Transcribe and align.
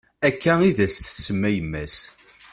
Akka 0.27 0.53
id 0.69 0.79
as-tsemma 0.85 1.49
yemm-as. 1.55 1.95